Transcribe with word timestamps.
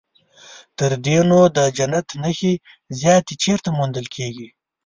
تر 0.77 0.91
دې 1.05 1.17
نو 1.29 1.39
د 1.55 1.57
جنت 1.77 2.07
نښې 2.21 2.53
زیاتې 2.99 3.33
چیرته 3.43 3.69
موندل 3.77 4.05
کېږي. 4.15 4.47